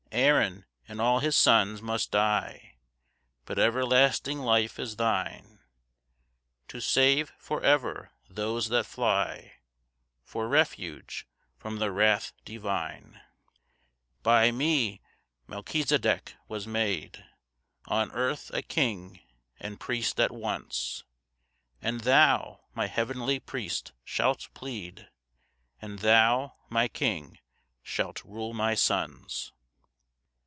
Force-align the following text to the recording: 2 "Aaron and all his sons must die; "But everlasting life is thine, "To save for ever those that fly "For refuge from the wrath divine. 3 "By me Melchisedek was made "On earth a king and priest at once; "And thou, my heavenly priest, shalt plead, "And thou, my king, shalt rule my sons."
2 0.13 0.17
"Aaron 0.17 0.65
and 0.89 0.99
all 0.99 1.19
his 1.19 1.37
sons 1.37 1.81
must 1.81 2.11
die; 2.11 2.75
"But 3.45 3.57
everlasting 3.57 4.39
life 4.39 4.77
is 4.77 4.97
thine, 4.97 5.61
"To 6.67 6.81
save 6.81 7.31
for 7.37 7.63
ever 7.63 8.11
those 8.29 8.67
that 8.67 8.85
fly 8.85 9.53
"For 10.25 10.49
refuge 10.49 11.25
from 11.55 11.77
the 11.79 11.93
wrath 11.93 12.33
divine. 12.43 13.21
3 14.23 14.23
"By 14.23 14.51
me 14.51 15.01
Melchisedek 15.47 16.35
was 16.49 16.67
made 16.67 17.23
"On 17.85 18.11
earth 18.11 18.51
a 18.53 18.61
king 18.61 19.21
and 19.61 19.79
priest 19.79 20.19
at 20.19 20.31
once; 20.33 21.05
"And 21.81 22.01
thou, 22.01 22.65
my 22.73 22.87
heavenly 22.87 23.39
priest, 23.39 23.93
shalt 24.03 24.49
plead, 24.53 25.07
"And 25.81 25.99
thou, 25.99 26.57
my 26.67 26.89
king, 26.89 27.39
shalt 27.81 28.21
rule 28.25 28.53
my 28.53 28.73
sons." 28.75 29.53